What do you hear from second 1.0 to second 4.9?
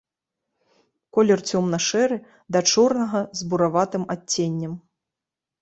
Колер цёмна-шэры да чорнага з бураватым адценнем.